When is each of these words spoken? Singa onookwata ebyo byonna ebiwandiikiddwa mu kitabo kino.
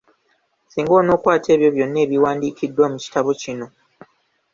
Singa 0.67 0.93
onookwata 1.01 1.47
ebyo 1.55 1.69
byonna 1.75 1.99
ebiwandiikiddwa 2.05 2.85
mu 2.91 2.97
kitabo 3.03 3.29
kino. 3.41 3.67